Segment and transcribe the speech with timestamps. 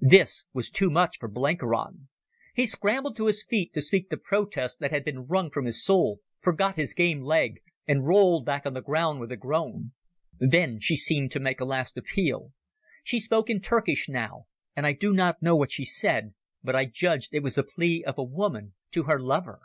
[0.00, 2.08] This was too much for Blenkiron.
[2.54, 5.84] He scrambled to his feet to speak the protest that had been wrung from his
[5.84, 9.92] soul, forgot his game leg, and rolled back on the ground with a groan.
[10.38, 12.54] Then she seemed to make a last appeal.
[13.04, 16.32] She spoke in Turkish now, and I do not know what she said,
[16.64, 19.60] but I judged it was the plea of a woman to her lover.